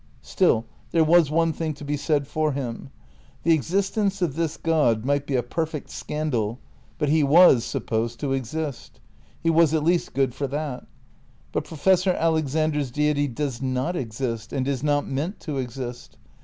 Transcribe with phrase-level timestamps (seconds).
[0.23, 2.89] Still, there was one thing to be said for him.
[3.43, 6.57] The existence of this God might be a perfect scandal,
[6.97, 8.99] but he was supposed to exist.
[9.43, 10.87] He was, at least, good for that.
[11.51, 16.17] But Professor Alexander's Deity does not exist, and is not meant to exist.